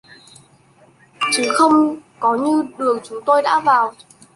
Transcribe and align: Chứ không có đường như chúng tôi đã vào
Chứ 1.33 1.43
không 1.53 1.97
có 2.19 2.37
đường 2.37 2.69
như 2.77 2.99
chúng 3.03 3.19
tôi 3.25 3.41
đã 3.41 3.59
vào 3.59 3.93